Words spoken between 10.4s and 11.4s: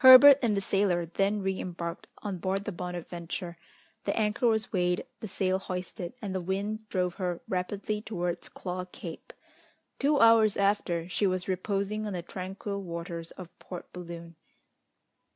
after, she